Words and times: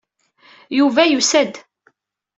Yuba 0.77 1.03
yusa-d. 1.07 1.53